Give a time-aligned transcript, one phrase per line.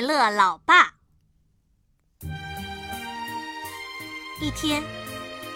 [0.00, 0.94] 乐老爸。
[4.40, 4.82] 一天，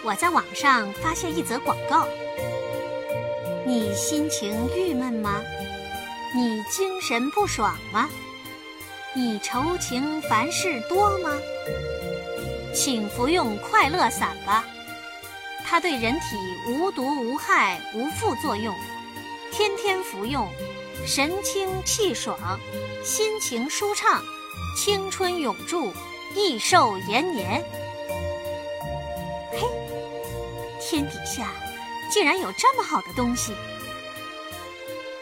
[0.03, 2.07] 我在网上发现一则广告：
[3.65, 5.41] 你心情郁闷吗？
[6.35, 8.09] 你精神不爽吗？
[9.15, 11.31] 你愁情烦事多吗？
[12.73, 14.65] 请服用快乐散吧，
[15.65, 16.35] 它对人体
[16.67, 18.75] 无毒无害无副作用，
[19.51, 20.47] 天天服用，
[21.03, 22.37] 神清气爽，
[23.03, 24.23] 心情舒畅，
[24.77, 25.91] 青春永驻，
[26.35, 27.63] 益寿延年。
[29.51, 29.67] 嘿，
[30.79, 31.51] 天底下
[32.11, 33.53] 竟然有这么好的东西！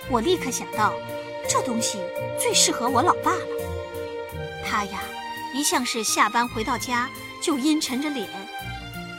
[0.10, 0.94] 我立刻想到，
[1.48, 2.00] 这东西
[2.40, 3.48] 最适合我老爸了。
[4.66, 5.04] 他呀，
[5.54, 7.10] 一向是下班回到家
[7.42, 8.28] 就阴沉着脸，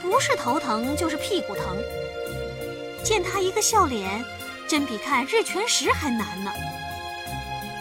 [0.01, 1.77] 不是头疼就是屁股疼。
[3.03, 4.23] 见他一个笑脸，
[4.67, 6.51] 真比看日全食还难呢。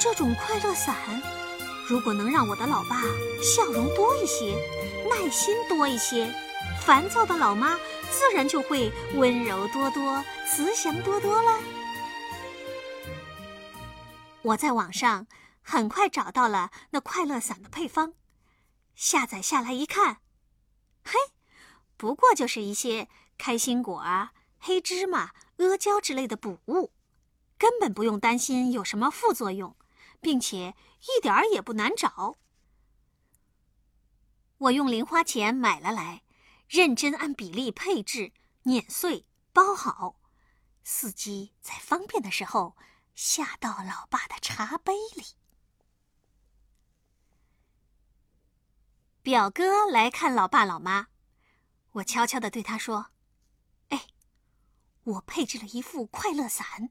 [0.01, 0.97] 这种快乐伞，
[1.89, 3.03] 如果能让我的老爸
[3.43, 4.55] 笑容多一些，
[5.09, 6.33] 耐心多一些，
[6.81, 7.79] 烦躁的老妈
[8.11, 11.61] 自然就会温柔多多、慈祥多多了。
[14.43, 15.27] 我在网上。
[15.67, 18.13] 很快找到了那快乐伞的配方，
[18.95, 20.19] 下载下来一看，
[21.03, 21.15] 嘿，
[21.97, 26.93] 不过就是一些开心果啊、黑芝麻、阿胶之类的补物，
[27.57, 29.77] 根本不用担心有什么副作用，
[30.21, 32.37] 并且一点儿也不难找。
[34.59, 36.23] 我用零花钱买了来，
[36.69, 38.33] 认真按比例配置、
[38.63, 40.21] 碾碎、包好，
[40.85, 42.77] 伺机在方便的时候
[43.15, 45.25] 下到老爸的茶杯里。
[49.23, 51.09] 表哥来看老爸老妈，
[51.93, 53.07] 我悄悄地对他说：“，
[55.05, 56.91] 我配置了一副快乐伞，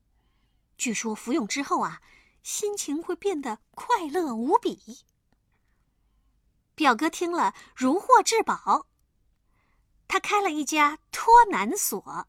[0.77, 2.01] 据说服用之后啊，
[2.41, 5.05] 心情会变得快乐无比。”
[6.75, 8.87] 表哥听了如获至宝，
[10.07, 12.27] 他开了一家托男所。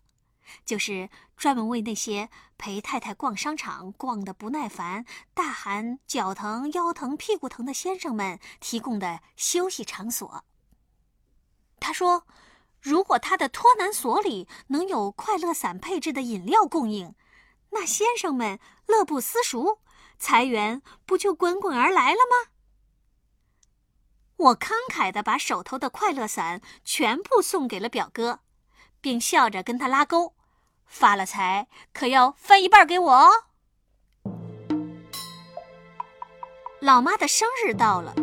[0.67, 1.09] 就是
[1.39, 2.29] 专门为那些
[2.59, 10.45] 陪太太逛商场逛得不耐烦、大喊脚疼、腰疼、屁股疼的先生们提供的休息场所。
[11.81, 12.27] 他说
[12.85, 17.15] ：“如果他的托南所里能有快乐伞配置的饮料供应，
[17.71, 19.79] 那先生们乐不思蜀，
[20.19, 22.51] 财源不就滚滚而来了吗？”
[24.37, 28.41] 我慷慨地把手头的快乐伞全部送给了表哥。
[29.05, 30.35] 并笑着跟他拉钩，
[30.87, 33.31] 发了财可要分一半给我哦。
[36.81, 38.15] 老妈的生日到了，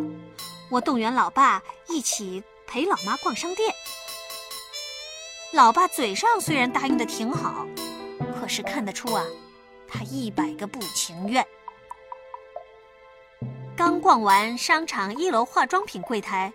[0.71, 3.71] 我动员老爸一起陪老妈逛商店。
[5.53, 7.67] 老爸嘴上虽然答应的挺好，
[8.39, 9.25] 可是看得出啊，
[9.85, 11.45] 他一百个不情愿。
[13.75, 16.53] 刚逛完商场一楼化妆品柜台，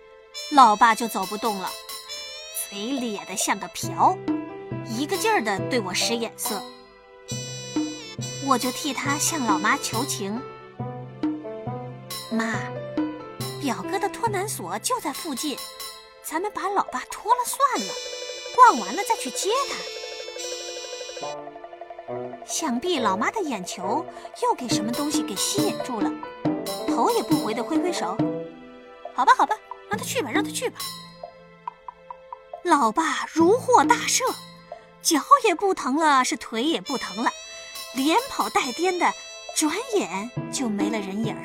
[0.51, 1.69] 老爸就走不动了。
[2.69, 4.17] 嘴咧得像个瓢，
[4.87, 6.59] 一个劲儿的对我使眼色，
[8.47, 10.41] 我就替他向老妈求情
[12.33, 12.55] ：“妈，
[13.61, 15.55] 表哥的托男所就在附近，
[16.23, 17.93] 咱们把老爸托了算了，
[18.57, 19.75] 逛完了再去接他。”
[22.45, 24.05] 想必老妈的眼球
[24.41, 26.11] 又给什么东西给吸引住了，
[26.87, 28.17] 头也不回的挥挥手
[29.13, 29.55] ：“好吧，好吧，
[29.89, 30.79] 让他去吧，让他去吧。”
[32.63, 34.23] 老爸如获大赦，
[35.01, 37.31] 脚也不疼了，是腿也不疼了，
[37.95, 39.13] 连跑带颠的，
[39.55, 41.43] 转眼就没了人影儿。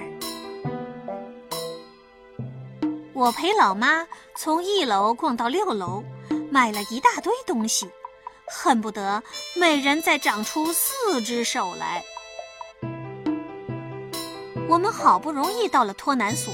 [3.13, 4.07] 我陪老妈
[4.37, 6.03] 从一楼逛到六楼，
[6.53, 7.89] 买了一大堆东西，
[8.47, 9.23] 恨不得
[9.57, 12.05] 每人再长出四只手来。
[14.69, 16.53] 我们好不容易到了托南所，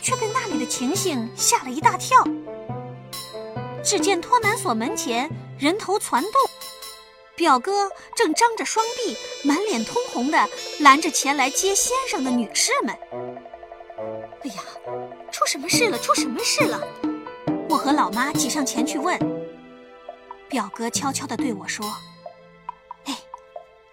[0.00, 2.24] 却被那里的情形吓了一大跳。
[3.84, 6.32] 只见托南所门前人头攒动，
[7.36, 10.48] 表哥正张着双臂，满脸通红的
[10.80, 12.98] 拦着前来接先生的女士们。
[14.44, 14.62] 哎呀，
[15.30, 15.98] 出什么事了？
[15.98, 16.80] 出什么事了？
[17.86, 19.16] 和老妈挤上前去问。
[20.48, 21.86] 表哥悄悄地对我说
[23.06, 23.16] ：“哎，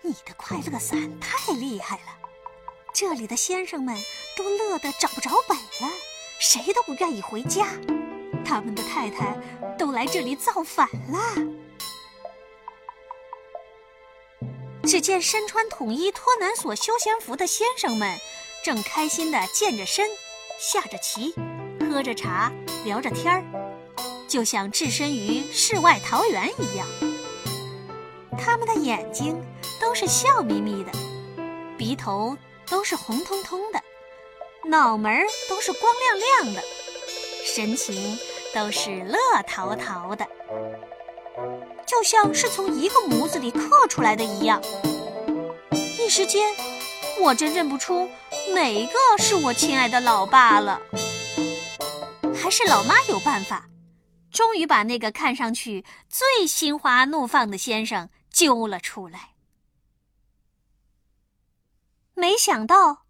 [0.01, 2.17] 你的快乐伞太厉害了，
[2.91, 3.95] 这里的先生们
[4.35, 5.53] 都乐得找不着北
[5.85, 5.93] 了，
[6.39, 7.67] 谁都不愿意回家。”
[8.43, 9.37] 他们的太太
[9.77, 11.19] 都来这里造反了。
[14.85, 18.17] 只见身穿统一托南所休闲服的先生们，
[18.65, 20.09] 正开心地健着身、
[20.59, 21.35] 下着棋、
[21.79, 22.51] 喝着茶、
[22.85, 23.43] 聊着天儿，
[24.33, 26.87] 就像置身于世外桃源一样。
[28.35, 29.39] 他们的眼睛
[29.79, 30.91] 都是笑眯眯的，
[31.77, 32.35] 鼻头
[32.67, 33.79] 都是红彤彤的，
[34.65, 36.63] 脑门都是光亮亮的，
[37.45, 38.17] 神情
[38.55, 40.27] 都是乐淘淘的，
[41.85, 44.59] 就像是从一个模子里刻出来的一样。
[45.71, 46.51] 一时间，
[47.21, 48.09] 我真认不出
[48.55, 50.81] 哪一个是我亲爱的老爸了。
[52.33, 53.69] 还是老妈有办法，
[54.33, 59.29] 终于把那个看上去最心花怒放的先生揪了出来。
[62.15, 63.05] 没想到，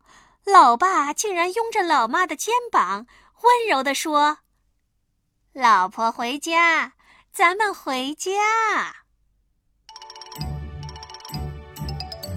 [0.46, 3.08] 老爸竟然拥着老妈的肩膀，
[3.42, 4.40] 温柔地说
[5.54, 6.94] ：“老婆回家，
[7.32, 8.32] 咱们回家。”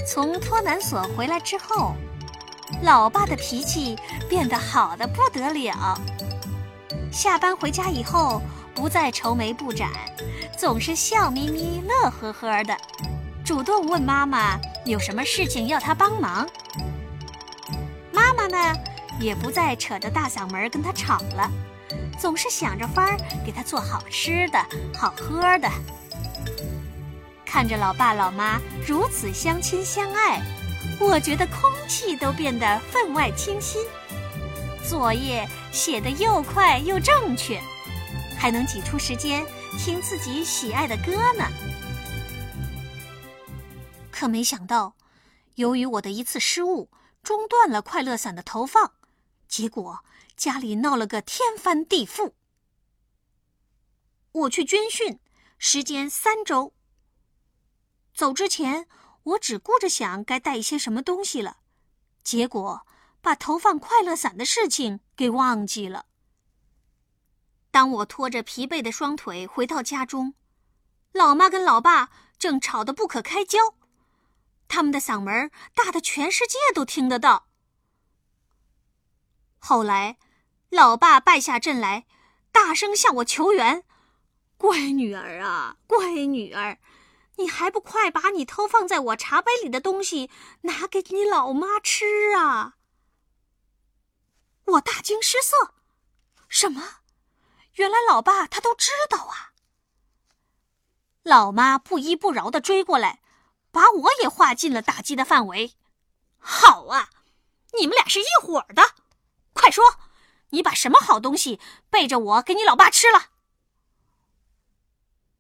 [0.09, 1.95] 从托南所回来之后，
[2.83, 3.97] 老爸的脾气
[4.29, 5.99] 变得好的不得了。
[7.13, 8.41] 下班回家以后，
[8.77, 9.91] 不再愁眉不展，
[10.57, 12.77] 总是笑眯眯、乐呵呵的，
[13.43, 16.47] 主动问妈妈有什么事情要他帮忙。
[18.13, 18.75] 妈妈呢，
[19.19, 21.51] 也不再扯着大嗓门跟他吵了，
[22.19, 24.59] 总是想着法儿给他做好吃的
[24.95, 25.69] 好喝的。
[27.47, 30.43] 看着老爸老妈如此相亲相爱，
[31.01, 33.81] 我觉得空气都变得分外清新。
[34.87, 37.59] 作业写得又快又正确，
[38.47, 39.45] 还能挤出时间
[39.77, 41.51] 听自己喜爱的歌呢。
[44.09, 44.95] 可没想到，
[45.57, 46.89] 由于我的一次失误，
[47.25, 48.93] 中断了快乐伞的投放，
[49.49, 50.05] 结果
[50.37, 52.35] 家里闹了个天翻地覆。
[54.31, 55.19] 我去军训，
[55.59, 56.73] 时间三周。
[58.15, 58.87] 走之前，
[59.25, 61.57] 我只顾着想该带一些什么东西了，
[62.23, 62.87] 结果。
[63.21, 66.07] 把投放快乐伞的事情给忘记了。
[67.77, 70.33] 当我拖着疲惫的双腿回到家中，
[71.13, 72.09] 老妈跟老爸
[72.39, 73.75] 正吵得不可开交，
[74.67, 77.49] 他们的嗓门大的全世界都听得到。
[79.59, 80.17] 后来，
[80.71, 82.07] 老爸败下阵来，
[82.51, 83.85] 大声向我求援
[84.57, 86.79] ：“乖女儿啊，乖女儿，
[87.37, 90.31] 你还不快把你偷放在我茶杯里的东西
[90.63, 92.77] 拿给你老妈吃啊！”
[94.65, 95.75] 我大惊失色，
[96.49, 97.01] 什么？
[97.77, 99.53] 原来老爸他都知道啊！
[101.23, 103.21] 老妈不依不饶的追过来，
[103.71, 105.75] 把我也划进了打击的范围。
[106.39, 107.11] 好啊，
[107.79, 108.95] 你们俩是一伙的，
[109.53, 109.85] 快说，
[110.51, 113.31] 你把什么好东西背着我给你老爸吃了？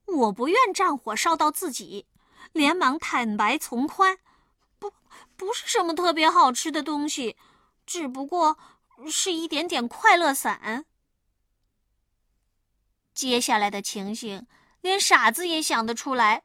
[0.06, 2.06] 我不愿战火烧到自己，
[2.52, 4.18] 连忙坦白从宽，
[4.78, 4.92] 不，
[5.36, 7.36] 不是什么特别好吃的东西，
[7.84, 8.58] 只不过。
[9.10, 10.86] 是一点点快乐伞。
[13.16, 14.46] 接下来的情形，
[14.82, 16.44] 连傻子也想得出来。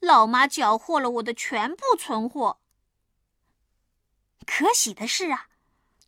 [0.00, 2.60] 老妈缴获了我的全部存货。
[4.44, 5.48] 可喜的是啊，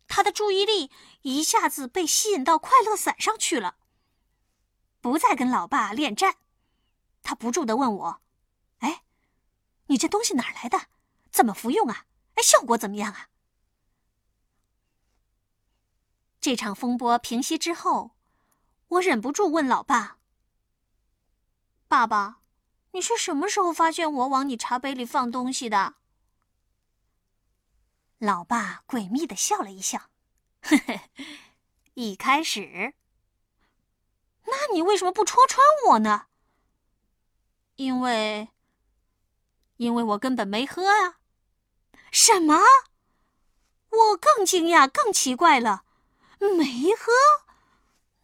[0.07, 0.91] 她的注意力
[1.21, 3.77] 一下子被吸引到快乐伞上去了，
[4.99, 6.35] 不再跟老爸恋战。
[7.23, 8.21] 他不住的问我
[8.79, 9.03] ：“哎，
[9.87, 10.87] 你这东西哪来的？
[11.31, 12.05] 怎么服用啊？
[12.35, 13.29] 哎，效果怎么样啊？”
[16.41, 18.16] 这场风波平息之后，
[18.89, 20.17] 我忍不住问老爸
[21.87, 22.39] ：“爸爸，
[22.91, 25.95] 你是什么时候发现我往你茶杯里放东西的？”
[28.19, 30.09] 老爸诡秘的笑了一笑
[30.63, 31.01] ：“嘿嘿，
[31.93, 32.93] 一开始。
[34.45, 36.27] 那你为什么不戳穿我呢？
[37.75, 38.49] 因为，
[39.75, 41.19] 因为我根本没喝啊。
[42.11, 42.59] 什么？
[43.89, 45.83] 我更惊讶，更奇怪了。”
[46.39, 47.11] 没喝，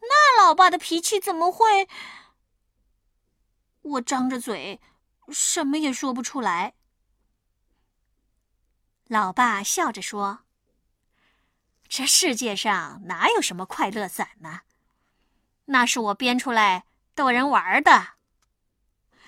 [0.08, 1.88] 那老爸的脾气怎么会？
[3.82, 4.80] 我张着嘴，
[5.30, 6.74] 什么也说不出来。
[9.06, 10.44] 老爸笑着说
[11.88, 14.62] ：“这世界上哪有什么快乐伞呢？
[15.66, 18.14] 那是我编出来逗人玩的。”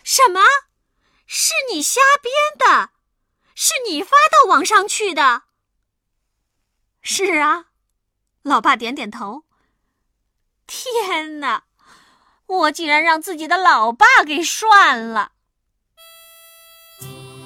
[0.05, 0.41] 什么？
[1.27, 2.93] 是你瞎编的？
[3.55, 5.45] 是你发到网上去的？
[7.03, 7.67] 是啊。
[8.43, 9.46] 老爸点点头。
[10.67, 11.65] 天哪，
[12.47, 15.33] 我竟然让自己的老爸给涮了！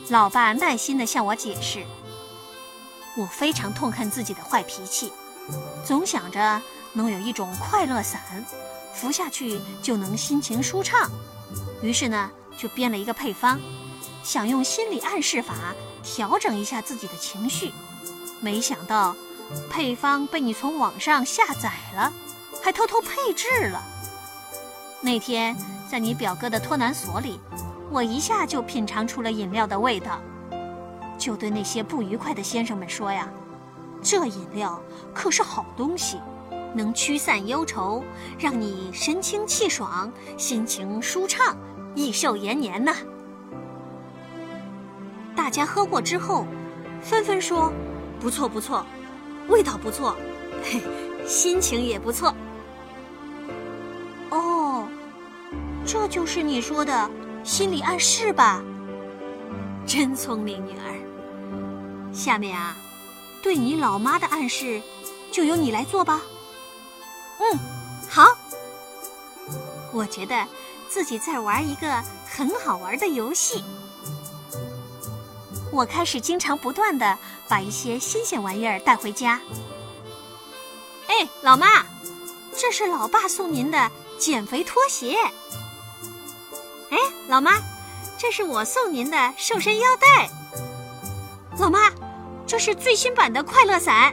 [0.08, 1.84] 老爸耐心的向我解释。
[3.16, 5.12] 我非常痛恨自己的坏脾气，
[5.84, 6.60] 总想着
[6.92, 8.44] 能有一种快乐伞，
[8.94, 11.10] 服下去就能心情舒畅。
[11.82, 13.60] 于是呢，就编了一个配方，
[14.22, 17.72] 想用心理暗示法调整一下自己的情绪。
[18.40, 19.14] 没想到。
[19.68, 22.12] 配方被你从网上下载了，
[22.62, 23.82] 还偷偷配制了。
[25.00, 25.56] 那天
[25.88, 27.40] 在你表哥的托南所里，
[27.90, 30.20] 我一下就品尝出了饮料的味道，
[31.18, 33.28] 就对那些不愉快的先生们说呀
[34.02, 34.80] ：“这饮料
[35.14, 36.20] 可是好东西，
[36.74, 38.04] 能驱散忧愁，
[38.38, 41.56] 让你神清气爽，心情舒畅，
[41.94, 42.94] 益寿延年呢。”
[45.34, 46.46] 大家喝过之后，
[47.00, 47.72] 纷纷说
[48.20, 48.84] ：“不错不错，
[49.48, 50.14] 味道不错，
[50.62, 50.82] 嘿，
[51.26, 52.34] 心情也不错。”
[55.92, 57.10] 这就是你说的
[57.42, 58.62] 心理暗示吧？
[59.84, 62.14] 真聪明，女儿。
[62.14, 62.76] 下面啊，
[63.42, 64.80] 对你老妈的暗示，
[65.32, 66.20] 就由你来做吧。
[67.40, 67.58] 嗯，
[68.08, 68.24] 好。
[69.92, 70.46] 我觉得
[70.88, 73.64] 自己在玩一个很好玩的游戏。
[75.72, 77.18] 我开始经常不断的
[77.48, 79.40] 把一些新鲜玩意儿带回家。
[81.08, 81.84] 哎，老妈，
[82.56, 85.16] 这是老爸送您的减肥拖鞋。
[86.90, 87.52] 哎，老妈，
[88.18, 90.28] 这是我送您的瘦身腰带。
[91.58, 91.90] 老妈，
[92.46, 94.12] 这是最新版的快乐伞。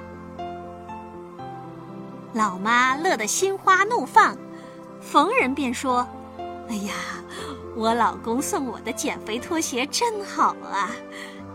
[2.33, 4.37] 老妈乐得心花怒放，
[5.01, 6.07] 逢人便说
[6.69, 6.93] ：“哎呀，
[7.75, 10.91] 我老公送我的减肥拖鞋真好啊！”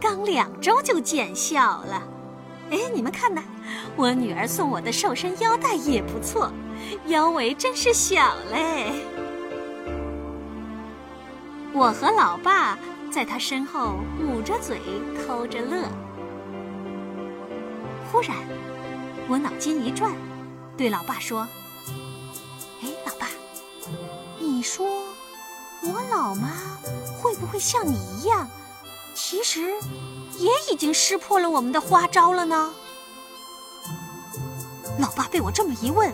[0.01, 2.03] 刚两周就见效了，
[2.71, 3.41] 哎，你们看呐，
[3.95, 6.51] 我女儿送我的瘦身腰带也不错，
[7.07, 8.93] 腰围真是小嘞。
[11.75, 12.79] 我和老爸
[13.11, 14.81] 在他身后捂着嘴
[15.27, 15.89] 偷着乐。
[18.11, 18.37] 忽然，
[19.27, 20.13] 我脑筋一转，
[20.77, 21.49] 对老爸说
[22.83, 23.27] ：“哎，老爸，
[24.39, 24.87] 你说
[25.83, 26.51] 我老妈
[27.19, 28.47] 会不会像你一样？”
[29.15, 29.73] 其实，
[30.39, 32.71] 也已经识破了我们的花招了呢。
[34.99, 36.13] 老爸被我这么一问，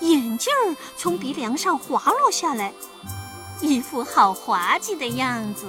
[0.00, 2.72] 眼镜儿从鼻梁上滑落下来，
[3.64, 5.66] 一副好滑稽的样子。